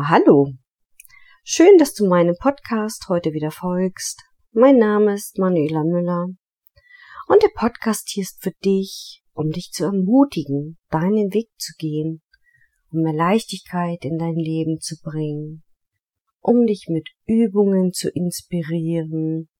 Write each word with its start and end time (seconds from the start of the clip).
Ja, 0.00 0.08
hallo. 0.08 0.54
Schön, 1.44 1.76
dass 1.76 1.92
du 1.92 2.08
meinem 2.08 2.34
Podcast 2.40 3.08
heute 3.10 3.34
wieder 3.34 3.50
folgst. 3.50 4.22
Mein 4.50 4.78
Name 4.78 5.12
ist 5.12 5.36
Manuela 5.36 5.84
Müller 5.84 6.28
und 7.28 7.42
der 7.42 7.50
Podcast 7.54 8.08
hier 8.08 8.22
ist 8.22 8.42
für 8.42 8.52
dich, 8.64 9.22
um 9.34 9.50
dich 9.50 9.72
zu 9.72 9.84
ermutigen, 9.84 10.78
deinen 10.88 11.34
Weg 11.34 11.50
zu 11.58 11.74
gehen, 11.76 12.22
um 12.90 13.02
mehr 13.02 13.12
Leichtigkeit 13.12 14.02
in 14.06 14.16
dein 14.16 14.36
Leben 14.36 14.80
zu 14.80 14.96
bringen, 15.02 15.64
um 16.40 16.64
dich 16.64 16.86
mit 16.88 17.10
Übungen 17.26 17.92
zu 17.92 18.08
inspirieren 18.08 19.50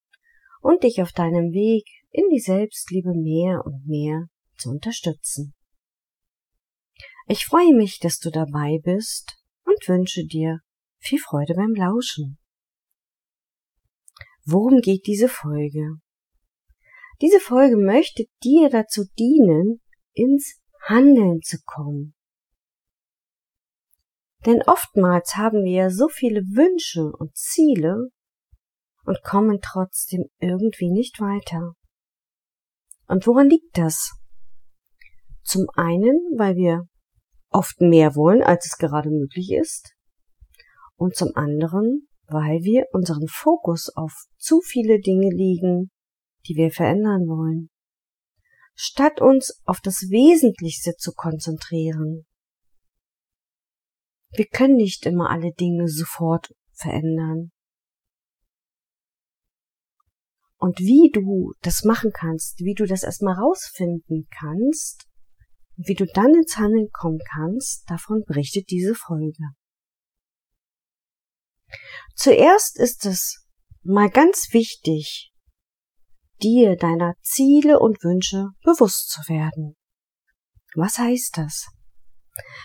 und 0.63 0.85
dich 0.85 1.03
auf 1.03 1.13
deinem 1.13 1.53
Weg 1.53 1.85
in 2.13 2.31
die 2.31 2.41
Selbstliebe 2.41 3.13
mehr 3.13 3.61
und 3.67 3.87
mehr 3.87 4.29
zu 4.57 4.71
unterstützen. 4.71 5.53
Ich 7.27 7.45
freue 7.45 7.75
mich, 7.75 7.99
dass 7.99 8.19
du 8.19 8.31
dabei 8.31 8.81
bist 8.83 9.40
und 9.81 9.89
wünsche 9.89 10.25
dir 10.25 10.61
viel 10.99 11.19
Freude 11.19 11.55
beim 11.55 11.75
Lauschen. 11.75 12.39
Worum 14.45 14.81
geht 14.81 15.07
diese 15.07 15.29
Folge? 15.29 15.97
Diese 17.21 17.41
Folge 17.41 17.77
möchte 17.77 18.25
dir 18.43 18.71
dazu 18.71 19.05
dienen, 19.19 19.81
ins 20.13 20.61
Handeln 20.83 21.41
zu 21.43 21.59
kommen. 21.65 22.15
Denn 24.47 24.63
oftmals 24.67 25.37
haben 25.37 25.65
wir 25.65 25.73
ja 25.73 25.91
so 25.91 26.09
viele 26.09 26.41
Wünsche 26.41 27.13
und 27.19 27.37
Ziele 27.37 28.09
und 29.05 29.23
kommen 29.23 29.61
trotzdem 29.63 30.25
irgendwie 30.39 30.91
nicht 30.91 31.21
weiter. 31.21 31.75
Und 33.07 33.27
woran 33.27 33.51
liegt 33.51 33.77
das? 33.77 34.13
Zum 35.43 35.67
einen, 35.75 36.17
weil 36.39 36.57
wir 36.57 36.89
oft 37.51 37.81
mehr 37.81 38.15
wollen, 38.15 38.43
als 38.43 38.67
es 38.67 38.79
gerade 38.79 39.11
möglich 39.11 39.53
ist. 39.53 39.95
Und 40.97 41.17
zum 41.17 41.35
anderen, 41.35 42.09
weil 42.27 42.63
wir 42.63 42.87
unseren 42.93 43.27
Fokus 43.27 43.91
auf 43.95 44.13
zu 44.37 44.61
viele 44.61 45.01
Dinge 45.01 45.31
liegen, 45.31 45.91
die 46.47 46.55
wir 46.57 46.71
verändern 46.71 47.27
wollen, 47.27 47.71
statt 48.75 49.21
uns 49.21 49.61
auf 49.65 49.81
das 49.81 50.09
Wesentlichste 50.11 50.95
zu 50.97 51.13
konzentrieren. 51.13 52.27
Wir 54.31 54.47
können 54.47 54.77
nicht 54.77 55.07
immer 55.07 55.31
alle 55.31 55.53
Dinge 55.53 55.89
sofort 55.89 56.55
verändern. 56.73 57.51
Und 60.57 60.79
wie 60.79 61.11
du 61.13 61.55
das 61.63 61.85
machen 61.85 62.13
kannst, 62.13 62.61
wie 62.61 62.75
du 62.75 62.87
das 62.87 63.03
erstmal 63.03 63.35
rausfinden 63.35 64.29
kannst, 64.31 65.10
wie 65.83 65.95
du 65.95 66.07
dann 66.07 66.35
ins 66.35 66.57
Handeln 66.57 66.91
kommen 66.93 67.21
kannst, 67.33 67.89
davon 67.89 68.23
berichtet 68.27 68.71
diese 68.71 68.95
Folge. 68.95 69.45
Zuerst 72.15 72.79
ist 72.79 73.07
es 73.07 73.47
mal 73.83 74.11
ganz 74.11 74.53
wichtig, 74.53 75.33
dir 76.43 76.77
deiner 76.77 77.15
Ziele 77.23 77.79
und 77.79 78.03
Wünsche 78.05 78.49
bewusst 78.63 79.09
zu 79.11 79.21
werden. 79.33 79.77
Was 80.75 80.99
heißt 80.99 81.39
das? 81.39 81.69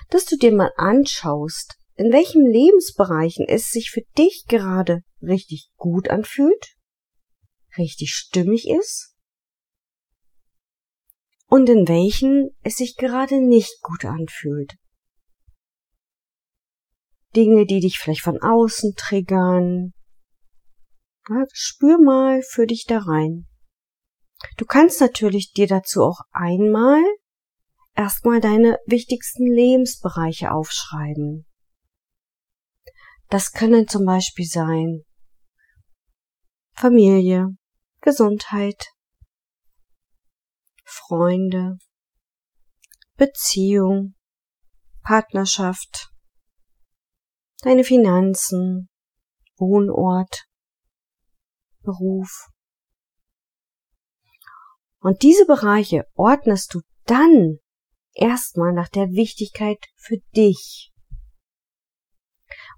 Dass 0.09 0.25
du 0.25 0.38
dir 0.38 0.53
mal 0.53 0.72
anschaust, 0.75 1.75
in 1.95 2.11
welchen 2.11 2.45
Lebensbereichen 2.45 3.45
es 3.47 3.69
sich 3.69 3.91
für 3.91 4.03
dich 4.17 4.45
gerade 4.47 5.01
richtig 5.22 5.69
gut 5.78 6.09
anfühlt, 6.09 6.75
richtig 7.78 8.11
stimmig 8.11 8.67
ist 8.67 9.15
und 11.47 11.69
in 11.69 11.88
welchen 11.88 12.50
es 12.61 12.75
sich 12.75 12.95
gerade 12.97 13.41
nicht 13.41 13.81
gut 13.81 14.06
anfühlt. 14.06 14.75
Dinge, 17.35 17.66
die 17.66 17.81
dich 17.81 18.00
vielleicht 18.00 18.22
von 18.22 18.41
außen 18.41 18.94
triggern. 18.95 19.94
Ja, 21.29 21.44
spür 21.51 21.97
mal 21.97 22.41
für 22.41 22.66
dich 22.66 22.85
da 22.88 23.00
rein. 23.00 23.47
Du 24.57 24.66
kannst 24.66 25.01
natürlich 25.01 25.51
dir 25.51 25.67
dazu 25.67 26.03
auch 26.03 26.19
einmal 26.31 27.03
erstmal 27.95 28.39
deine 28.41 28.78
wichtigsten 28.85 29.47
Lebensbereiche 29.47 30.51
aufschreiben. 30.51 31.45
Das 33.29 33.51
können 33.51 33.88
zum 33.88 34.05
Beispiel 34.05 34.45
sein 34.45 35.03
Familie, 36.73 37.47
Gesundheit, 38.01 38.91
Freunde, 41.07 41.77
Beziehung, 43.16 44.16
Partnerschaft, 45.03 46.11
deine 47.61 47.83
Finanzen, 47.83 48.89
Wohnort, 49.57 50.45
Beruf, 51.81 52.49
und 55.05 55.21
diese 55.21 55.45
Bereiche 55.45 56.07
ordnest 56.16 56.73
du 56.73 56.81
dann 57.05 57.59
erstmal 58.13 58.73
nach 58.73 58.89
der 58.89 59.11
Wichtigkeit 59.11 59.77
für 59.95 60.17
dich. 60.35 60.91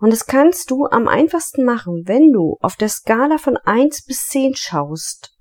Und 0.01 0.11
das 0.11 0.25
kannst 0.25 0.69
du 0.69 0.87
am 0.87 1.07
einfachsten 1.07 1.63
machen, 1.63 2.03
wenn 2.05 2.33
du 2.33 2.57
auf 2.59 2.75
der 2.75 2.89
Skala 2.89 3.37
von 3.37 3.55
1 3.55 4.03
bis 4.03 4.27
10 4.27 4.57
schaust. 4.57 5.36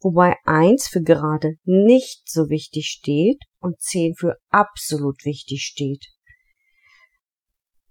Wobei 0.00 0.36
1 0.44 0.88
für 0.88 1.02
gerade 1.02 1.56
nicht 1.64 2.28
so 2.28 2.48
wichtig 2.48 2.86
steht 2.86 3.42
und 3.58 3.80
10 3.80 4.14
für 4.14 4.36
absolut 4.50 5.24
wichtig 5.24 5.62
steht. 5.62 6.06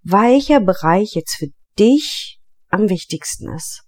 Welcher 0.02 0.60
Bereich 0.60 1.16
jetzt 1.16 1.36
für 1.36 1.48
dich 1.80 2.40
am 2.70 2.90
wichtigsten 2.90 3.52
ist. 3.54 3.84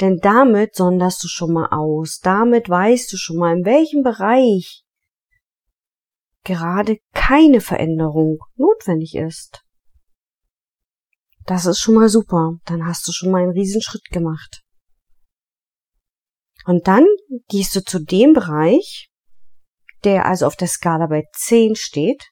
Denn 0.00 0.18
damit 0.18 0.76
sonderst 0.76 1.22
du 1.24 1.28
schon 1.28 1.52
mal 1.52 1.68
aus, 1.70 2.20
damit 2.22 2.68
weißt 2.68 3.12
du 3.12 3.16
schon 3.16 3.36
mal, 3.36 3.56
in 3.56 3.64
welchem 3.64 4.02
Bereich 4.02 4.84
gerade 6.44 6.98
keine 7.12 7.60
Veränderung 7.60 8.38
notwendig 8.56 9.14
ist. 9.14 9.62
Das 11.44 11.66
ist 11.66 11.80
schon 11.80 11.94
mal 11.94 12.08
super, 12.08 12.58
dann 12.64 12.86
hast 12.86 13.06
du 13.08 13.12
schon 13.12 13.30
mal 13.30 13.42
einen 13.42 13.52
Riesenschritt 13.52 14.04
gemacht. 14.10 14.59
Und 16.66 16.86
dann 16.86 17.06
gehst 17.48 17.74
du 17.74 17.84
zu 17.84 17.98
dem 18.04 18.32
Bereich, 18.32 19.10
der 20.04 20.26
also 20.26 20.46
auf 20.46 20.56
der 20.56 20.68
Skala 20.68 21.06
bei 21.06 21.24
10 21.34 21.76
steht, 21.76 22.30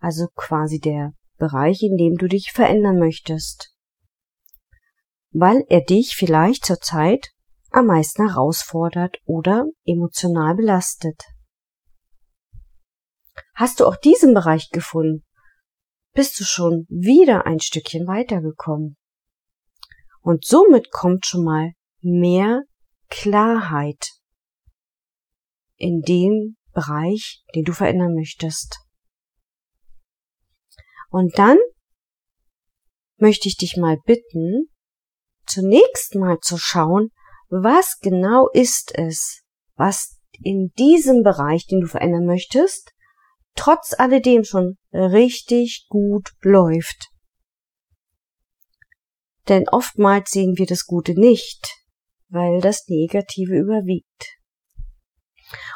also 0.00 0.26
quasi 0.34 0.78
der 0.78 1.12
Bereich, 1.36 1.82
in 1.82 1.96
dem 1.96 2.16
du 2.16 2.28
dich 2.28 2.52
verändern 2.52 2.98
möchtest 2.98 3.74
weil 5.34 5.64
er 5.68 5.80
dich 5.80 6.14
vielleicht 6.16 6.64
zurzeit 6.64 7.32
am 7.70 7.86
meisten 7.86 8.28
herausfordert 8.28 9.18
oder 9.24 9.66
emotional 9.84 10.54
belastet. 10.54 11.24
Hast 13.56 13.80
du 13.80 13.86
auch 13.86 13.96
diesen 13.96 14.32
Bereich 14.32 14.70
gefunden, 14.70 15.24
bist 16.14 16.38
du 16.38 16.44
schon 16.44 16.86
wieder 16.88 17.46
ein 17.46 17.58
Stückchen 17.58 18.06
weitergekommen. 18.06 18.96
Und 20.20 20.44
somit 20.44 20.92
kommt 20.92 21.26
schon 21.26 21.44
mal 21.44 21.72
mehr 22.00 22.62
Klarheit 23.14 24.10
in 25.76 26.02
dem 26.02 26.56
Bereich, 26.72 27.44
den 27.54 27.62
du 27.62 27.72
verändern 27.72 28.14
möchtest. 28.14 28.80
Und 31.10 31.38
dann 31.38 31.58
möchte 33.16 33.48
ich 33.48 33.56
dich 33.56 33.76
mal 33.76 33.98
bitten, 34.04 34.68
zunächst 35.46 36.16
mal 36.16 36.40
zu 36.40 36.58
schauen, 36.58 37.10
was 37.48 37.98
genau 38.00 38.48
ist 38.52 38.92
es, 38.96 39.44
was 39.76 40.18
in 40.42 40.72
diesem 40.76 41.22
Bereich, 41.22 41.66
den 41.66 41.82
du 41.82 41.86
verändern 41.86 42.26
möchtest, 42.26 42.90
trotz 43.54 43.94
alledem 43.96 44.42
schon 44.42 44.76
richtig 44.92 45.86
gut 45.88 46.32
läuft. 46.40 47.10
Denn 49.48 49.68
oftmals 49.68 50.30
sehen 50.30 50.54
wir 50.56 50.66
das 50.66 50.84
Gute 50.84 51.12
nicht, 51.12 51.83
weil 52.28 52.60
das 52.60 52.88
Negative 52.88 53.56
überwiegt. 53.56 54.38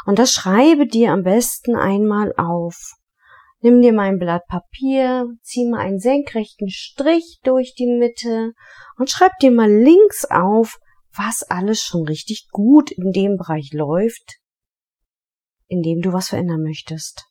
Und 0.06 0.19
das 0.19 0.33
schreibe 0.33 0.87
dir 0.87 1.12
am 1.12 1.23
besten 1.23 1.77
einmal 1.77 2.33
auf 2.37 2.99
Nimm 3.61 3.83
dir 3.83 3.93
mal 3.93 4.09
ein 4.09 4.19
Blatt 4.19 4.47
Papier, 4.47 5.27
zieh 5.43 5.69
mal 5.69 5.81
einen 5.81 5.99
senkrechten 5.99 6.71
Strich 6.71 7.41
durch 7.43 7.75
die 7.75 7.89
Mitte 7.89 8.53
und 8.97 9.11
schreib 9.11 9.33
dir 9.41 9.50
mal 9.50 9.71
links 9.71 10.25
auf, 10.25 10.79
was 11.12 11.43
alles 11.43 11.83
schon 11.83 12.06
richtig 12.06 12.49
gut 12.53 12.93
in 12.93 13.11
dem 13.11 13.37
Bereich 13.37 13.73
läuft, 13.73 14.37
in 15.67 15.83
dem 15.83 16.03
du 16.03 16.12
was 16.12 16.29
verändern 16.29 16.62
möchtest. 16.62 17.25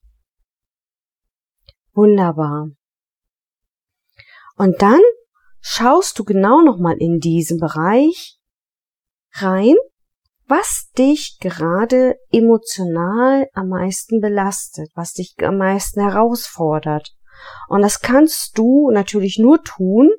Wunderbar. 1.94 2.72
Und 4.58 4.82
dann 4.82 5.02
schaust 5.62 6.20
du 6.20 6.26
genau 6.26 6.62
nochmal 6.62 6.98
in 7.00 7.20
diesen 7.20 7.58
Bereich 7.58 8.38
rein, 9.42 9.76
was 10.48 10.90
dich 10.98 11.38
gerade 11.40 12.16
emotional 12.32 13.48
am 13.54 13.70
meisten 13.70 14.22
belastet, 14.22 14.90
was 14.96 15.14
dich 15.14 15.36
am 15.40 15.58
meisten 15.58 16.02
herausfordert. 16.02 17.14
Und 17.68 17.82
das 17.82 18.00
kannst 18.00 18.58
du 18.58 18.90
natürlich 18.92 19.38
nur 19.38 19.62
tun, 19.64 20.10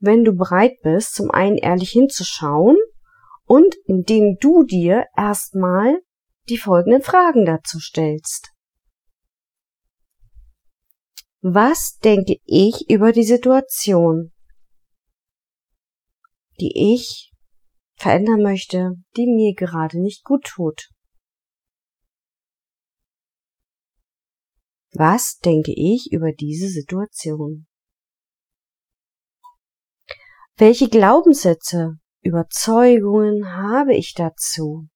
wenn 0.00 0.24
du 0.24 0.32
bereit 0.32 0.76
bist, 0.82 1.14
zum 1.14 1.30
einen 1.30 1.56
ehrlich 1.56 1.90
hinzuschauen 1.90 2.76
und 3.44 3.74
indem 3.84 4.36
du 4.40 4.64
dir 4.64 5.06
erstmal 5.16 6.00
die 6.48 6.58
folgenden 6.58 7.02
Fragen 7.02 7.44
dazu 7.44 7.78
stellst. 7.78 8.52
Was 11.40 11.98
denke 12.02 12.36
ich 12.44 12.88
über 12.90 13.12
die 13.12 13.24
Situation, 13.24 14.32
die 16.60 16.94
ich 16.94 17.27
verändern 17.98 18.42
möchte, 18.42 18.92
die 19.16 19.26
mir 19.26 19.54
gerade 19.54 20.00
nicht 20.00 20.24
gut 20.24 20.44
tut? 20.44 20.88
Was 24.92 25.38
denke 25.38 25.72
ich 25.76 26.10
über 26.12 26.32
diese 26.32 26.68
Situation? 26.68 27.66
Welche 30.56 30.88
Glaubenssätze, 30.88 31.98
Überzeugungen 32.22 33.54
habe 33.54 33.94
ich 33.94 34.14
dazu? 34.14 34.88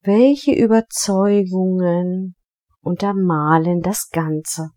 Welche 0.00 0.52
Überzeugungen 0.52 2.34
untermalen 2.80 3.82
das 3.82 4.08
Ganze? 4.10 4.70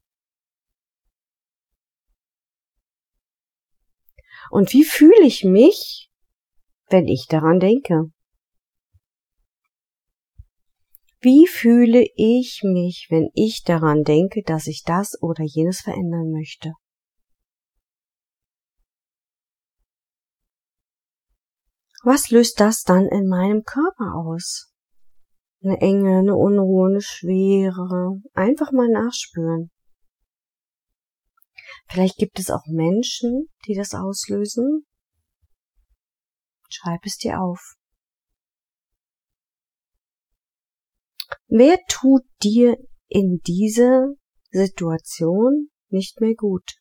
Und 4.49 4.73
wie 4.73 4.83
fühle 4.83 5.25
ich 5.25 5.43
mich, 5.43 6.09
wenn 6.89 7.07
ich 7.07 7.27
daran 7.27 7.59
denke? 7.59 8.11
Wie 11.21 11.47
fühle 11.47 12.05
ich 12.15 12.61
mich, 12.63 13.07
wenn 13.09 13.29
ich 13.33 13.63
daran 13.63 14.03
denke, 14.03 14.43
dass 14.43 14.67
ich 14.67 14.83
das 14.83 15.19
oder 15.21 15.43
jenes 15.43 15.81
verändern 15.81 16.31
möchte? 16.31 16.73
Was 22.03 22.29
löst 22.29 22.59
das 22.59 22.83
dann 22.83 23.07
in 23.07 23.27
meinem 23.27 23.63
Körper 23.63 24.13
aus? 24.13 24.71
Eine 25.63 25.81
Enge, 25.81 26.19
eine 26.19 26.35
Unruhe, 26.35 26.89
eine 26.89 27.01
Schwere. 27.01 28.21
Einfach 28.35 28.71
mal 28.71 28.88
nachspüren. 28.88 29.71
Vielleicht 31.87 32.17
gibt 32.17 32.39
es 32.39 32.49
auch 32.49 32.65
Menschen, 32.67 33.49
die 33.67 33.75
das 33.75 33.93
auslösen. 33.93 34.85
Schreib 36.69 37.01
es 37.05 37.17
dir 37.17 37.39
auf. 37.39 37.75
Wer 41.47 41.79
tut 41.87 42.23
dir 42.43 42.77
in 43.07 43.39
dieser 43.45 44.13
Situation 44.51 45.69
nicht 45.89 46.19
mehr 46.19 46.35
gut? 46.35 46.79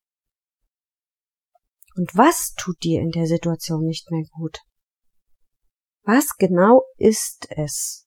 Und 1.97 2.17
was 2.17 2.55
tut 2.55 2.83
dir 2.83 3.01
in 3.01 3.11
der 3.11 3.27
Situation 3.27 3.85
nicht 3.85 4.11
mehr 4.11 4.25
gut? 4.33 4.59
Was 6.03 6.37
genau 6.37 6.83
ist 6.97 7.47
es? 7.51 8.04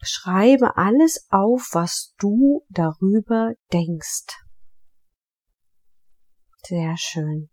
Schreibe 0.00 0.76
alles 0.76 1.26
auf, 1.30 1.70
was 1.72 2.14
du 2.18 2.64
darüber 2.68 3.54
denkst. 3.72 4.26
Sehr 6.64 6.96
schön. 6.96 7.50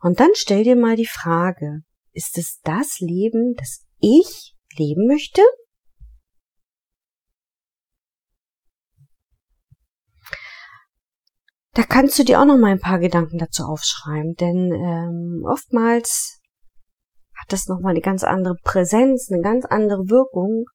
Und 0.00 0.20
dann 0.20 0.30
stell 0.34 0.64
dir 0.64 0.76
mal 0.76 0.96
die 0.96 1.06
Frage, 1.06 1.82
ist 2.12 2.38
es 2.38 2.60
das 2.62 2.98
Leben, 3.00 3.54
das 3.56 3.86
ich 3.98 4.56
leben 4.76 5.06
möchte? 5.06 5.42
Da 11.72 11.84
kannst 11.84 12.18
du 12.18 12.24
dir 12.24 12.40
auch 12.40 12.44
noch 12.44 12.58
mal 12.58 12.72
ein 12.72 12.80
paar 12.80 12.98
Gedanken 12.98 13.38
dazu 13.38 13.62
aufschreiben, 13.62 14.34
denn 14.34 14.72
ähm, 14.72 15.44
oftmals 15.46 16.39
hat 17.40 17.52
das 17.52 17.66
noch 17.66 17.80
mal 17.80 17.90
eine 17.90 18.00
ganz 18.00 18.24
andere 18.24 18.54
Präsenz, 18.62 19.30
eine 19.30 19.42
ganz 19.42 19.64
andere 19.64 20.08
Wirkung, 20.08 20.66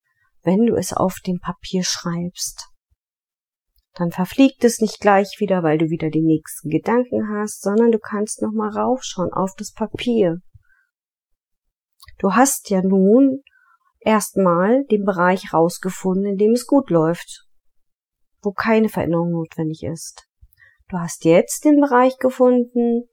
wenn 0.43 0.65
du 0.65 0.75
es 0.75 0.93
auf 0.93 1.15
dem 1.25 1.39
Papier 1.39 1.83
schreibst. 1.83 2.69
Dann 3.93 4.11
verfliegt 4.11 4.63
es 4.63 4.81
nicht 4.81 4.99
gleich 4.99 5.37
wieder, 5.39 5.63
weil 5.63 5.77
du 5.77 5.89
wieder 5.89 6.09
die 6.09 6.21
nächsten 6.21 6.69
Gedanken 6.69 7.29
hast, 7.29 7.61
sondern 7.61 7.91
du 7.91 7.99
kannst 7.99 8.41
noch 8.41 8.51
mal 8.51 8.69
raufschauen 8.69 9.31
auf 9.31 9.51
das 9.57 9.71
Papier 9.71 10.41
Du 12.17 12.33
hast 12.33 12.69
ja 12.69 12.81
nun 12.81 13.43
erstmal 13.99 14.85
den 14.85 15.03
Bereich 15.03 15.53
rausgefunden, 15.53 16.25
in 16.25 16.37
dem 16.37 16.51
es 16.51 16.65
gut 16.65 16.89
läuft, 16.89 17.45
wo 18.41 18.51
keine 18.51 18.89
Veränderung 18.89 19.31
notwendig 19.31 19.83
ist. 19.83 20.27
Du 20.87 20.97
hast 20.97 21.25
jetzt 21.25 21.65
den 21.65 21.81
Bereich 21.81 22.17
gefunden, 22.17 23.09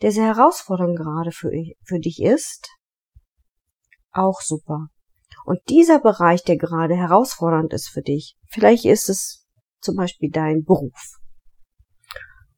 der 0.00 0.10
sehr 0.10 0.34
herausfordernd 0.34 0.96
gerade 0.96 1.30
für, 1.30 1.50
für 1.84 2.00
dich 2.00 2.20
ist. 2.22 2.68
Auch 4.12 4.40
super. 4.40 4.88
Und 5.44 5.60
dieser 5.68 5.98
Bereich, 5.98 6.44
der 6.44 6.56
gerade 6.56 6.94
herausfordernd 6.94 7.72
ist 7.72 7.88
für 7.88 8.02
dich, 8.02 8.36
vielleicht 8.48 8.84
ist 8.84 9.08
es 9.08 9.46
zum 9.80 9.96
Beispiel 9.96 10.30
dein 10.30 10.64
Beruf. 10.64 11.18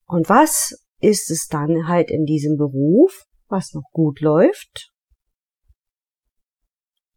Und 0.06 0.28
was 0.28 0.78
ist 1.00 1.30
es 1.30 1.46
dann 1.46 1.88
halt 1.88 2.10
in 2.10 2.24
diesem 2.24 2.56
Beruf, 2.56 3.24
was 3.48 3.72
noch 3.72 3.90
gut 3.92 4.20
läuft 4.20 4.90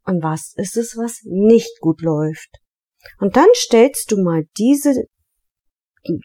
und 0.05 0.23
was 0.23 0.53
ist 0.55 0.77
es, 0.77 0.95
was 0.97 1.21
nicht 1.23 1.79
gut 1.79 2.01
läuft. 2.01 2.49
Und 3.19 3.35
dann 3.35 3.47
stellst 3.53 4.11
du 4.11 4.21
mal 4.21 4.45
diese 4.57 5.05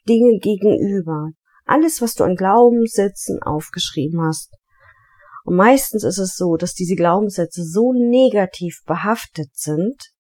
Dinge 0.09 0.39
gegenüber. 0.39 1.31
Alles, 1.65 2.01
was 2.01 2.15
du 2.15 2.25
an 2.25 2.37
Glaubenssätzen 2.37 3.43
aufgeschrieben 3.43 4.21
hast. 4.23 4.55
Und 5.45 5.57
meistens 5.57 6.05
ist 6.05 6.19
es 6.19 6.37
so, 6.37 6.57
dass 6.57 6.75
diese 6.75 6.95
Glaubenssätze 6.95 7.65
so 7.65 7.93
negativ 7.93 8.83
behaftet 8.87 9.51
sind, 9.55 10.13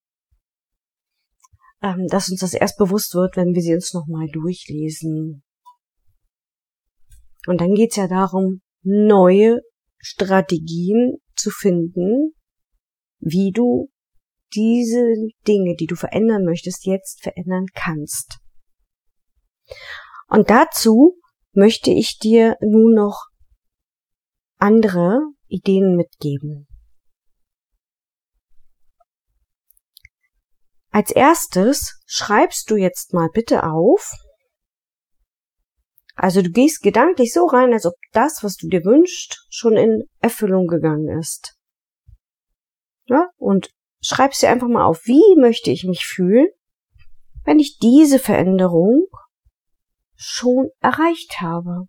ähm, 1.82 2.06
dass 2.08 2.28
uns 2.28 2.40
das 2.40 2.54
erst 2.54 2.76
bewusst 2.78 3.14
wird, 3.14 3.36
wenn 3.36 3.54
wir 3.54 3.62
sie 3.62 3.74
uns 3.74 3.92
nochmal 3.92 4.28
durchlesen. 4.32 5.42
Und 7.46 7.60
dann 7.60 7.74
geht's 7.74 7.96
ja 7.96 8.08
darum, 8.08 8.62
neue 8.82 9.60
Strategien 9.98 11.18
zu 11.36 11.50
finden, 11.50 12.34
wie 13.20 13.52
du 13.52 13.90
diese 14.54 15.14
Dinge, 15.46 15.76
die 15.76 15.86
du 15.86 15.96
verändern 15.96 16.44
möchtest, 16.44 16.84
jetzt 16.84 17.22
verändern 17.22 17.66
kannst. 17.74 18.38
Und 20.28 20.50
dazu 20.50 21.18
möchte 21.52 21.90
ich 21.90 22.18
dir 22.18 22.56
nun 22.60 22.94
noch 22.94 23.31
andere 24.62 25.18
Ideen 25.48 25.96
mitgeben. 25.96 26.68
Als 30.90 31.10
erstes 31.10 32.00
schreibst 32.06 32.70
du 32.70 32.76
jetzt 32.76 33.12
mal 33.12 33.28
bitte 33.32 33.64
auf, 33.64 34.12
also 36.14 36.42
du 36.42 36.50
gehst 36.50 36.82
gedanklich 36.82 37.32
so 37.32 37.46
rein, 37.46 37.72
als 37.72 37.86
ob 37.86 37.94
das, 38.12 38.44
was 38.44 38.54
du 38.54 38.68
dir 38.68 38.84
wünschst, 38.84 39.48
schon 39.50 39.76
in 39.76 40.04
Erfüllung 40.20 40.68
gegangen 40.68 41.18
ist. 41.18 41.56
Ja, 43.06 43.30
und 43.38 43.70
schreib 44.00 44.32
sie 44.32 44.46
einfach 44.46 44.68
mal 44.68 44.84
auf. 44.84 45.06
Wie 45.06 45.40
möchte 45.40 45.72
ich 45.72 45.82
mich 45.82 46.06
fühlen, 46.06 46.46
wenn 47.44 47.58
ich 47.58 47.78
diese 47.78 48.20
Veränderung 48.20 49.08
schon 50.14 50.70
erreicht 50.78 51.40
habe? 51.40 51.88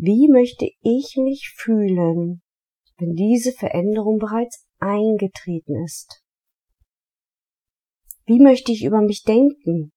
Wie 0.00 0.28
möchte 0.30 0.64
ich 0.80 1.16
mich 1.16 1.52
fühlen, 1.56 2.40
wenn 2.98 3.14
diese 3.14 3.50
Veränderung 3.50 4.18
bereits 4.18 4.64
eingetreten 4.78 5.74
ist? 5.84 6.22
Wie 8.24 8.38
möchte 8.38 8.70
ich 8.70 8.84
über 8.84 9.00
mich 9.00 9.24
denken? 9.24 9.90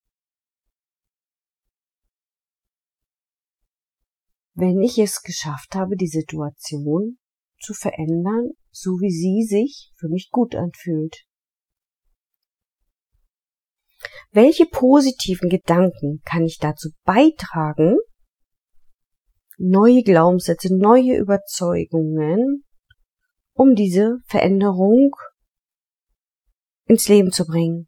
Wenn 4.55 4.81
ich 4.81 4.97
es 4.97 5.21
geschafft 5.21 5.75
habe, 5.75 5.95
die 5.95 6.07
Situation 6.07 7.19
zu 7.59 7.75
verändern, 7.75 8.53
so 8.71 8.91
wie 9.01 9.11
sie 9.11 9.45
sich 9.47 9.91
für 9.97 10.09
mich 10.09 10.31
gut 10.31 10.55
anfühlt. 10.55 11.27
Welche 14.31 14.65
positiven 14.65 15.47
Gedanken 15.47 16.21
kann 16.25 16.43
ich 16.43 16.57
dazu 16.57 16.89
beitragen, 17.03 17.97
neue 19.61 20.03
Glaubenssätze, 20.03 20.75
neue 20.75 21.17
Überzeugungen, 21.17 22.63
um 23.53 23.75
diese 23.75 24.17
Veränderung 24.25 25.11
ins 26.85 27.07
Leben 27.07 27.31
zu 27.31 27.45
bringen? 27.45 27.87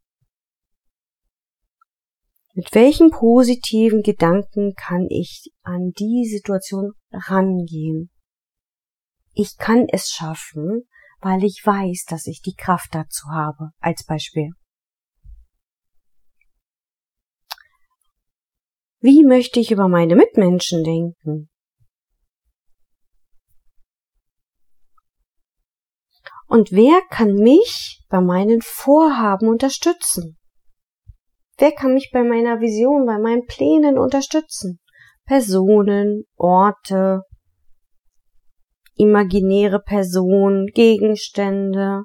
Mit 2.53 2.73
welchen 2.75 3.09
positiven 3.09 4.03
Gedanken 4.03 4.75
kann 4.75 5.07
ich 5.09 5.51
an 5.63 5.91
die 5.97 6.25
Situation 6.25 6.93
rangehen? 7.11 8.11
Ich 9.33 9.57
kann 9.57 9.87
es 9.91 10.09
schaffen, 10.09 10.87
weil 11.19 11.43
ich 11.43 11.63
weiß, 11.65 12.05
dass 12.07 12.27
ich 12.27 12.41
die 12.41 12.53
Kraft 12.53 12.93
dazu 12.93 13.29
habe, 13.29 13.71
als 13.79 14.05
Beispiel. 14.05 14.51
Wie 18.99 19.25
möchte 19.25 19.59
ich 19.59 19.71
über 19.71 19.87
meine 19.87 20.15
Mitmenschen 20.15 20.83
denken? 20.83 21.49
Und 26.53 26.71
wer 26.71 27.01
kann 27.09 27.33
mich 27.33 28.03
bei 28.09 28.21
meinen 28.21 28.61
Vorhaben 28.61 29.47
unterstützen? 29.47 30.37
Wer 31.57 31.71
kann 31.71 31.95
mich 31.95 32.11
bei 32.13 32.21
meiner 32.21 32.59
Vision, 32.59 33.07
bei 33.07 33.17
meinen 33.17 33.47
Plänen 33.47 33.97
unterstützen? 33.97 34.79
Personen, 35.25 36.25
Orte, 36.35 37.23
imaginäre 38.93 39.79
Personen, 39.79 40.67
Gegenstände. 40.67 42.03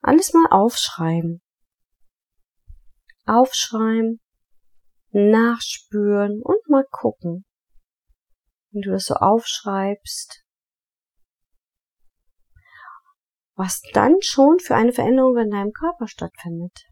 Alles 0.00 0.32
mal 0.32 0.46
aufschreiben. 0.50 1.42
Aufschreiben, 3.26 4.22
nachspüren 5.10 6.40
und 6.42 6.70
mal 6.70 6.86
gucken. 6.90 7.44
Wenn 8.70 8.80
du 8.80 8.92
das 8.92 9.04
so 9.04 9.14
aufschreibst, 9.16 10.43
was 13.54 13.80
dann 13.92 14.16
schon 14.20 14.58
für 14.58 14.74
eine 14.74 14.92
Veränderung 14.92 15.36
in 15.38 15.50
deinem 15.50 15.72
Körper 15.72 16.08
stattfindet. 16.08 16.86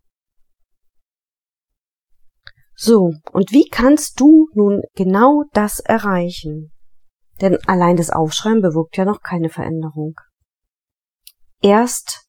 So, 2.74 3.12
und 3.32 3.52
wie 3.52 3.68
kannst 3.68 4.18
du 4.20 4.48
nun 4.54 4.82
genau 4.94 5.44
das 5.52 5.80
erreichen? 5.80 6.72
Denn 7.40 7.58
allein 7.66 7.96
das 7.96 8.10
Aufschreiben 8.10 8.62
bewirkt 8.62 8.96
ja 8.96 9.04
noch 9.04 9.20
keine 9.20 9.50
Veränderung. 9.50 10.14
Erst, 11.60 12.26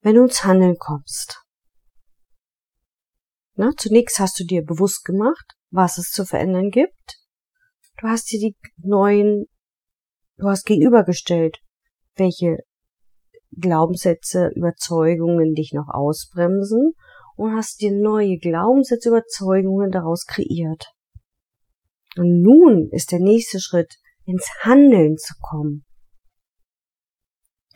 wenn 0.00 0.16
du 0.16 0.22
ins 0.22 0.44
Handeln 0.44 0.76
kommst. 0.78 1.42
Na, 3.54 3.70
zunächst 3.76 4.18
hast 4.18 4.38
du 4.40 4.44
dir 4.44 4.62
bewusst 4.62 5.04
gemacht, 5.04 5.54
was 5.70 5.98
es 5.98 6.10
zu 6.10 6.24
verändern 6.24 6.70
gibt. 6.70 7.20
Du 7.98 8.08
hast 8.08 8.30
dir 8.32 8.40
die 8.40 8.56
neuen, 8.76 9.46
du 10.36 10.48
hast 10.48 10.64
gegenübergestellt, 10.64 11.58
welche 12.16 12.58
Glaubenssätze, 13.60 14.50
Überzeugungen 14.54 15.54
dich 15.54 15.72
noch 15.72 15.88
ausbremsen 15.88 16.92
und 17.36 17.54
hast 17.54 17.80
dir 17.80 17.92
neue 17.92 18.38
Glaubenssätze, 18.38 19.08
Überzeugungen 19.08 19.90
daraus 19.90 20.24
kreiert. 20.26 20.86
Und 22.16 22.42
nun 22.42 22.88
ist 22.90 23.12
der 23.12 23.20
nächste 23.20 23.60
Schritt, 23.60 23.94
ins 24.24 24.48
Handeln 24.62 25.16
zu 25.16 25.34
kommen. 25.40 25.84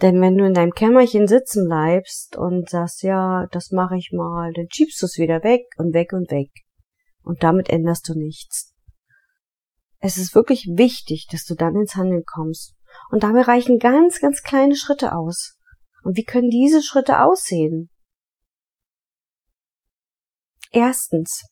Denn 0.01 0.21
wenn 0.21 0.39
du 0.39 0.47
in 0.47 0.55
deinem 0.55 0.71
Kämmerchen 0.71 1.27
sitzen 1.27 1.67
bleibst 1.67 2.37
und 2.37 2.71
sagst, 2.71 3.03
ja, 3.03 3.47
das 3.51 3.73
mache 3.73 3.97
ich 3.97 4.11
mal, 4.13 4.53
dann 4.53 4.67
schiebst 4.71 5.03
du 5.03 5.07
es 5.07 5.19
wieder 5.19 5.43
weg 5.43 5.63
und 5.77 5.93
weg 5.93 6.13
und 6.13 6.31
weg. 6.31 6.51
Und 7.23 7.43
damit 7.43 7.69
änderst 7.69 8.09
du 8.09 8.15
nichts. 8.17 8.75
Es 9.99 10.17
ist 10.17 10.37
wirklich 10.37 10.69
wichtig, 10.77 11.27
dass 11.31 11.45
du 11.45 11.57
dann 11.57 11.75
ins 11.75 11.97
Handeln 11.97 12.23
kommst. 12.25 12.75
Und 13.11 13.25
dabei 13.25 13.43
reichen 13.43 13.79
ganz, 13.79 14.21
ganz 14.21 14.43
kleine 14.43 14.77
Schritte 14.77 15.15
aus. 15.15 15.58
Und 16.09 16.17
wie 16.17 16.25
können 16.25 16.49
diese 16.49 16.83
Schritte 16.83 17.21
aussehen? 17.21 17.91
Erstens, 20.71 21.45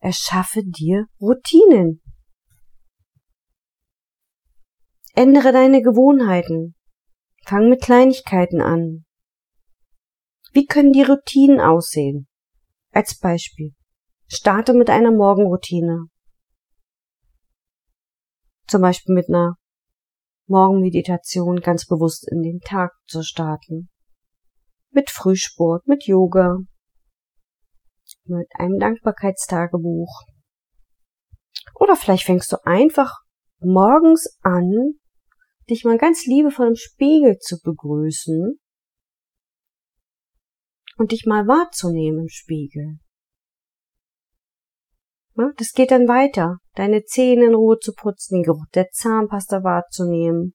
erschaffe 0.00 0.60
dir 0.62 1.06
Routinen. 1.18 2.02
Ändere 5.14 5.52
deine 5.52 5.80
Gewohnheiten. 5.80 6.74
Fang 7.46 7.70
mit 7.70 7.80
Kleinigkeiten 7.80 8.60
an. 8.60 9.06
Wie 10.52 10.66
können 10.66 10.92
die 10.92 11.04
Routinen 11.04 11.58
aussehen? 11.58 12.28
Als 12.92 13.18
Beispiel. 13.18 13.72
Starte 14.26 14.74
mit 14.74 14.90
einer 14.90 15.12
Morgenroutine. 15.12 16.08
Zum 18.66 18.82
Beispiel 18.82 19.14
mit 19.14 19.30
einer 19.30 19.56
Morgenmeditation 20.48 21.60
ganz 21.60 21.86
bewusst 21.86 22.26
in 22.30 22.42
den 22.42 22.60
Tag 22.60 22.92
zu 23.06 23.22
starten. 23.22 23.90
Mit 24.90 25.10
Frühsport, 25.10 25.86
mit 25.86 26.06
Yoga, 26.06 26.58
mit 28.24 28.48
einem 28.54 28.78
Dankbarkeitstagebuch. 28.78 30.24
Oder 31.74 31.96
vielleicht 31.96 32.24
fängst 32.24 32.50
du 32.52 32.56
einfach 32.64 33.14
morgens 33.60 34.38
an, 34.42 34.94
dich 35.68 35.84
mal 35.84 35.98
ganz 35.98 36.26
liebevoll 36.26 36.68
im 36.68 36.76
Spiegel 36.76 37.38
zu 37.38 37.60
begrüßen 37.60 38.58
und 40.96 41.12
dich 41.12 41.26
mal 41.26 41.46
wahrzunehmen 41.46 42.20
im 42.20 42.28
Spiegel. 42.28 42.98
Das 45.56 45.72
geht 45.72 45.92
dann 45.92 46.08
weiter, 46.08 46.58
deine 46.74 47.04
Zähne 47.04 47.46
in 47.46 47.54
Ruhe 47.54 47.78
zu 47.78 47.92
putzen, 47.92 48.36
den 48.36 48.42
Geruch 48.42 48.66
der 48.74 48.88
Zahnpasta 48.90 49.62
wahrzunehmen, 49.62 50.54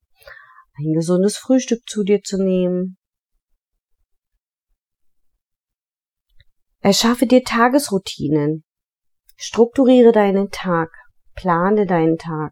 ein 0.78 0.94
gesundes 0.94 1.38
Frühstück 1.38 1.88
zu 1.88 2.04
dir 2.04 2.22
zu 2.22 2.38
nehmen, 2.38 2.98
Erschaffe 6.86 7.26
dir 7.26 7.46
Tagesroutinen. 7.46 8.66
Strukturiere 9.38 10.12
deinen 10.12 10.50
Tag. 10.50 10.90
Plane 11.34 11.86
deinen 11.86 12.18
Tag. 12.18 12.52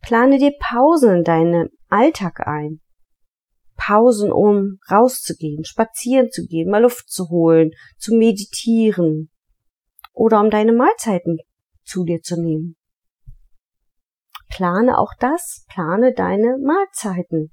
Plane 0.00 0.38
dir 0.38 0.52
Pausen 0.58 1.16
in 1.16 1.22
deinem 1.22 1.68
Alltag 1.90 2.46
ein. 2.46 2.80
Pausen, 3.76 4.32
um 4.32 4.78
rauszugehen, 4.90 5.66
spazieren 5.66 6.30
zu 6.30 6.46
gehen, 6.46 6.70
mal 6.70 6.80
Luft 6.80 7.10
zu 7.10 7.28
holen, 7.28 7.72
zu 7.98 8.14
meditieren 8.14 9.30
oder 10.14 10.40
um 10.40 10.48
deine 10.48 10.72
Mahlzeiten 10.72 11.38
zu 11.84 12.04
dir 12.04 12.22
zu 12.22 12.40
nehmen. 12.40 12.76
Plane 14.48 14.96
auch 14.98 15.12
das, 15.18 15.66
plane 15.68 16.14
deine 16.14 16.56
Mahlzeiten. 16.58 17.52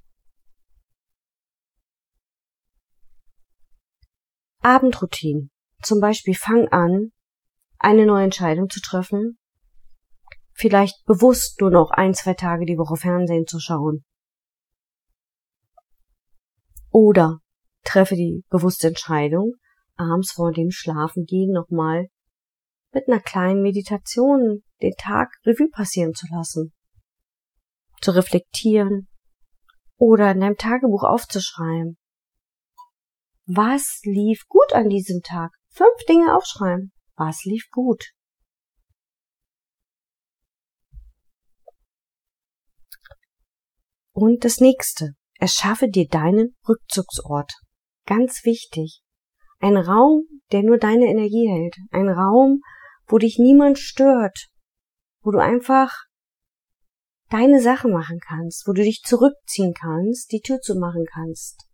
Abendroutinen. 4.62 5.50
Zum 5.82 6.00
Beispiel 6.00 6.36
fang 6.36 6.68
an, 6.68 7.12
eine 7.80 8.06
neue 8.06 8.26
Entscheidung 8.26 8.70
zu 8.70 8.80
treffen. 8.80 9.40
Vielleicht 10.54 11.04
bewusst 11.06 11.60
nur 11.60 11.72
noch 11.72 11.90
ein, 11.90 12.14
zwei 12.14 12.36
Tage 12.36 12.66
die 12.66 12.78
Woche 12.78 12.96
Fernsehen 12.96 13.48
zu 13.48 13.60
schauen. 13.60 14.06
Oder 16.92 17.40
treffe 17.84 18.16
die 18.16 18.44
bewusste 18.50 18.90
Entscheidung, 18.90 19.56
abends 19.96 20.34
vor 20.34 20.52
dem 20.52 20.70
Schlafengehen 20.70 21.52
nochmal 21.52 22.10
mit 22.94 23.08
einer 23.08 23.22
kleinen 23.22 23.62
Meditation 23.62 24.64
den 24.82 24.94
Tag 24.98 25.30
Revue 25.46 25.70
passieren 25.70 26.14
zu 26.14 26.28
lassen. 26.32 26.74
Zu 28.02 28.12
reflektieren 28.12 29.08
oder 29.98 30.32
in 30.32 30.40
deinem 30.40 30.58
Tagebuch 30.58 31.04
aufzuschreiben. 31.04 31.98
Was 33.46 34.00
lief 34.04 34.48
gut 34.48 34.74
an 34.74 34.90
diesem 34.90 35.22
Tag? 35.22 35.52
Fünf 35.70 35.96
Dinge 36.08 36.36
aufschreiben. 36.36 36.92
Was 37.16 37.44
lief 37.44 37.70
gut? 37.72 38.12
Und 44.14 44.44
das 44.44 44.60
nächste. 44.60 45.16
Erschaffe 45.40 45.88
dir 45.90 46.08
deinen 46.08 46.56
Rückzugsort. 46.68 47.52
Ganz 48.06 48.44
wichtig. 48.44 49.02
Ein 49.60 49.78
Raum, 49.78 50.24
der 50.52 50.64
nur 50.64 50.78
deine 50.78 51.06
Energie 51.06 51.48
hält. 51.50 51.76
Ein 51.92 52.10
Raum, 52.10 52.62
wo 53.12 53.18
dich 53.18 53.38
niemand 53.38 53.78
stört. 53.78 54.48
Wo 55.22 55.32
du 55.32 55.40
einfach 55.40 55.94
deine 57.30 57.62
Sachen 57.62 57.92
machen 57.92 58.20
kannst. 58.26 58.68
Wo 58.68 58.74
du 58.74 58.82
dich 58.82 59.02
zurückziehen 59.04 59.74
kannst, 59.74 60.32
die 60.32 60.42
Tür 60.42 60.60
zu 60.60 60.76
machen 60.76 61.06
kannst. 61.12 61.68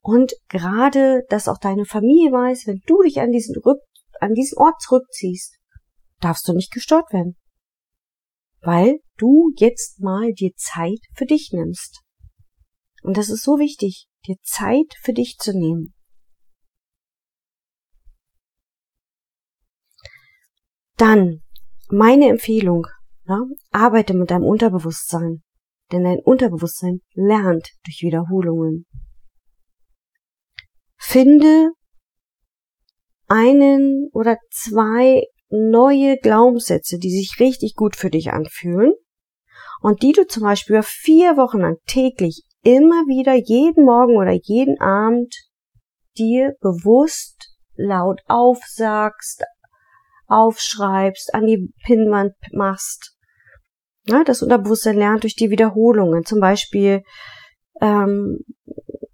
Und 0.00 0.34
gerade, 0.48 1.24
dass 1.28 1.48
auch 1.48 1.58
deine 1.58 1.86
Familie 1.86 2.30
weiß, 2.30 2.66
wenn 2.66 2.82
du 2.86 3.02
dich 3.02 3.20
an 3.20 3.32
diesen, 3.32 3.56
Rück 3.56 3.80
an 4.20 4.34
diesen 4.34 4.58
Ort 4.58 4.80
zurückziehst, 4.80 5.56
darfst 6.20 6.46
du 6.46 6.52
nicht 6.52 6.72
gestört 6.72 7.12
werden. 7.12 7.36
Weil 8.60 9.00
du 9.16 9.50
jetzt 9.56 10.00
mal 10.00 10.32
dir 10.32 10.52
Zeit 10.56 11.00
für 11.14 11.26
dich 11.26 11.50
nimmst. 11.52 12.00
Und 13.02 13.16
das 13.16 13.28
ist 13.28 13.42
so 13.42 13.58
wichtig, 13.58 14.06
dir 14.26 14.36
Zeit 14.42 14.94
für 15.00 15.12
dich 15.12 15.36
zu 15.38 15.52
nehmen. 15.52 15.93
Dann 20.96 21.42
meine 21.88 22.28
Empfehlung, 22.28 22.86
ja, 23.26 23.40
arbeite 23.70 24.14
mit 24.14 24.30
deinem 24.30 24.44
Unterbewusstsein, 24.44 25.42
denn 25.92 26.04
dein 26.04 26.18
Unterbewusstsein 26.20 27.00
lernt 27.14 27.70
durch 27.84 28.02
Wiederholungen. 28.02 28.86
Finde 30.96 31.70
einen 33.28 34.08
oder 34.12 34.38
zwei 34.50 35.22
neue 35.48 36.16
Glaubenssätze, 36.18 36.98
die 36.98 37.10
sich 37.10 37.38
richtig 37.40 37.74
gut 37.74 37.96
für 37.96 38.10
dich 38.10 38.32
anfühlen 38.32 38.92
und 39.80 40.02
die 40.02 40.12
du 40.12 40.26
zum 40.26 40.42
Beispiel 40.42 40.82
vier 40.82 41.36
Wochen 41.36 41.60
lang 41.60 41.76
täglich 41.86 42.42
immer 42.62 43.06
wieder 43.06 43.34
jeden 43.34 43.84
Morgen 43.84 44.16
oder 44.16 44.32
jeden 44.32 44.80
Abend 44.80 45.34
dir 46.16 46.54
bewusst 46.60 47.54
laut 47.76 48.20
aufsagst, 48.26 49.44
aufschreibst, 50.34 51.34
an 51.34 51.46
die 51.46 51.72
Pinnwand 51.84 52.34
machst. 52.52 53.16
Ja, 54.06 54.24
das 54.24 54.42
Unterbewusstsein 54.42 54.96
lernt 54.96 55.22
durch 55.22 55.34
die 55.34 55.50
Wiederholungen, 55.50 56.24
zum 56.24 56.40
Beispiel 56.40 57.02
ähm, 57.80 58.40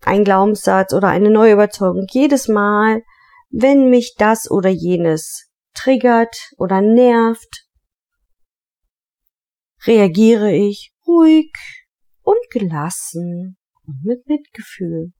ein 0.03 0.25
Glaubenssatz 0.25 0.93
oder 0.93 1.09
eine 1.09 1.31
neue 1.31 1.53
Überzeugung. 1.53 2.07
Jedes 2.11 2.49
Mal, 2.49 3.03
wenn 3.50 3.91
mich 3.91 4.15
das 4.17 4.50
oder 4.50 4.71
jenes 4.71 5.50
triggert 5.75 6.37
oder 6.57 6.81
nervt, 6.81 7.67
reagiere 9.87 10.53
ich 10.53 10.93
ruhig 11.07 11.53
und 12.23 12.39
gelassen 12.50 13.57
und 13.87 14.05
mit 14.05 14.27
Mitgefühl. 14.27 15.12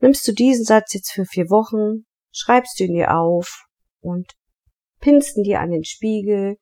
Nimmst 0.00 0.26
du 0.26 0.32
diesen 0.32 0.64
Satz 0.64 0.94
jetzt 0.94 1.12
für 1.12 1.24
vier 1.24 1.50
Wochen, 1.50 2.06
schreibst 2.32 2.80
du 2.80 2.84
ihn 2.84 2.94
dir 2.94 3.14
auf 3.14 3.66
und 4.00 4.32
pinnst 5.00 5.36
ihn 5.36 5.44
dir 5.44 5.60
an 5.60 5.70
den 5.70 5.84
Spiegel 5.84 6.56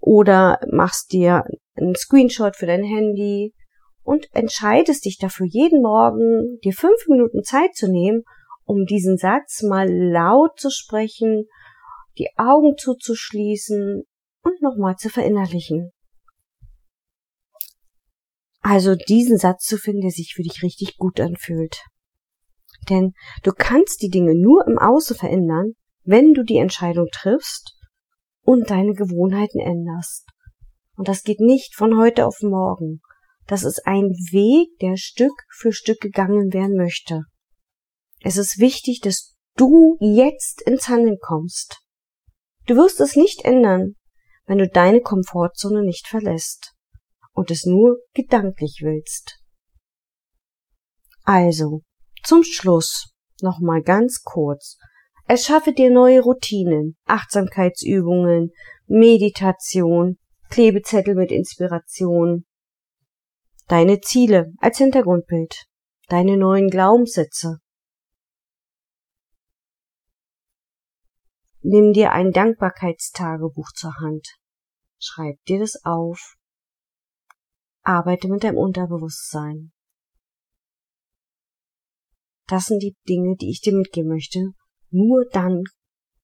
oder 0.00 0.58
machst 0.70 1.12
dir 1.12 1.44
einen 1.74 1.94
Screenshot 1.94 2.56
für 2.56 2.66
dein 2.66 2.84
Handy 2.84 3.54
und 4.02 4.28
entscheidest 4.32 5.04
dich 5.04 5.18
dafür 5.18 5.46
jeden 5.46 5.82
Morgen, 5.82 6.58
dir 6.62 6.72
fünf 6.72 7.06
Minuten 7.08 7.42
Zeit 7.42 7.74
zu 7.74 7.90
nehmen, 7.90 8.22
um 8.64 8.84
diesen 8.84 9.16
Satz 9.16 9.62
mal 9.62 9.88
laut 9.88 10.58
zu 10.58 10.70
sprechen, 10.70 11.46
die 12.18 12.30
Augen 12.36 12.76
zuzuschließen 12.76 14.04
und 14.42 14.62
nochmal 14.62 14.96
zu 14.96 15.08
verinnerlichen. 15.08 15.92
Also 18.60 18.96
diesen 18.96 19.38
Satz 19.38 19.64
zu 19.64 19.76
finden, 19.76 20.00
der 20.00 20.10
sich 20.10 20.34
für 20.34 20.42
dich 20.42 20.62
richtig 20.62 20.96
gut 20.96 21.20
anfühlt. 21.20 21.84
Denn 22.90 23.12
du 23.42 23.52
kannst 23.52 24.02
die 24.02 24.08
Dinge 24.08 24.34
nur 24.34 24.66
im 24.66 24.78
Außen 24.78 25.16
verändern, 25.16 25.74
wenn 26.06 26.32
du 26.32 26.42
die 26.42 26.58
Entscheidung 26.58 27.08
triffst 27.12 27.76
und 28.42 28.70
deine 28.70 28.92
Gewohnheiten 28.92 29.60
änderst. 29.60 30.24
Und 30.96 31.08
das 31.08 31.22
geht 31.22 31.40
nicht 31.40 31.74
von 31.74 31.98
heute 31.98 32.26
auf 32.26 32.40
morgen. 32.40 33.00
Das 33.46 33.62
ist 33.62 33.86
ein 33.86 34.04
Weg, 34.32 34.78
der 34.80 34.96
Stück 34.96 35.44
für 35.50 35.72
Stück 35.72 36.00
gegangen 36.00 36.52
werden 36.52 36.76
möchte. 36.76 37.24
Es 38.20 38.36
ist 38.36 38.58
wichtig, 38.58 39.00
dass 39.00 39.34
du 39.56 39.96
jetzt 40.00 40.62
ins 40.62 40.88
Handeln 40.88 41.18
kommst. 41.20 41.80
Du 42.66 42.76
wirst 42.76 43.00
es 43.00 43.14
nicht 43.14 43.44
ändern, 43.44 43.94
wenn 44.46 44.58
du 44.58 44.68
deine 44.68 45.00
Komfortzone 45.00 45.82
nicht 45.82 46.06
verlässt 46.08 46.72
und 47.32 47.50
es 47.50 47.64
nur 47.64 47.98
gedanklich 48.14 48.80
willst. 48.82 49.40
Also, 51.22 51.82
zum 52.24 52.42
Schluss 52.42 53.12
nochmal 53.42 53.82
ganz 53.82 54.22
kurz. 54.22 54.78
Erschaffe 55.28 55.72
dir 55.72 55.90
neue 55.90 56.20
Routinen, 56.20 56.96
Achtsamkeitsübungen, 57.04 58.52
Meditation, 58.86 60.18
Klebezettel 60.50 61.16
mit 61.16 61.32
Inspiration, 61.32 62.46
deine 63.66 64.00
Ziele 64.00 64.52
als 64.58 64.78
Hintergrundbild, 64.78 65.66
deine 66.08 66.36
neuen 66.36 66.70
Glaubenssätze. 66.70 67.58
Nimm 71.62 71.92
dir 71.92 72.12
ein 72.12 72.30
Dankbarkeitstagebuch 72.30 73.72
zur 73.74 73.96
Hand. 73.96 74.28
Schreib 75.00 75.42
dir 75.46 75.58
das 75.58 75.80
auf. 75.84 76.36
Arbeite 77.82 78.28
mit 78.28 78.44
deinem 78.44 78.58
Unterbewusstsein. 78.58 79.72
Das 82.46 82.66
sind 82.66 82.84
die 82.84 82.94
Dinge, 83.08 83.34
die 83.34 83.50
ich 83.50 83.60
dir 83.60 83.72
mitgeben 83.72 84.10
möchte. 84.10 84.52
Nur 84.90 85.24
dann 85.32 85.62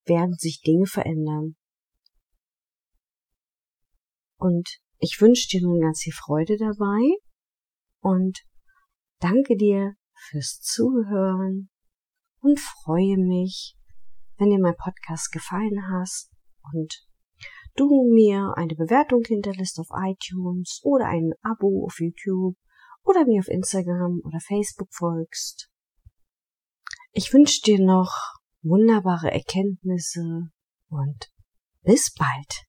werden 0.05 0.35
sich 0.35 0.61
Dinge 0.61 0.87
verändern. 0.87 1.57
Und 4.37 4.79
ich 4.99 5.21
wünsche 5.21 5.49
dir 5.49 5.63
nun 5.63 5.81
ganz 5.81 6.01
viel 6.03 6.13
Freude 6.13 6.57
dabei 6.57 7.01
und 8.01 8.41
danke 9.21 9.57
dir 9.57 9.95
fürs 10.15 10.61
Zuhören 10.61 11.71
und 12.41 12.59
freue 12.59 13.17
mich, 13.19 13.77
wenn 14.39 14.51
dir 14.51 14.61
mein 14.61 14.77
Podcast 14.77 15.31
gefallen 15.33 15.89
hast 15.93 16.31
und 16.73 17.07
du 17.77 18.13
mir 18.13 18.55
eine 18.57 18.75
Bewertung 18.75 19.23
hinterlässt 19.25 19.79
auf 19.79 19.89
iTunes 19.93 20.81
oder 20.83 21.07
ein 21.07 21.33
Abo 21.43 21.85
auf 21.87 22.01
YouTube 22.01 22.57
oder 23.05 23.25
mir 23.25 23.41
auf 23.41 23.49
Instagram 23.49 24.21
oder 24.25 24.41
Facebook 24.41 24.89
folgst. 24.93 25.71
Ich 27.13 27.33
wünsche 27.33 27.61
dir 27.63 27.85
noch 27.85 28.42
wunderbare 28.63 29.31
Erkenntnisse 29.31 30.51
und 30.89 31.31
bis 31.83 32.13
bald. 32.15 32.67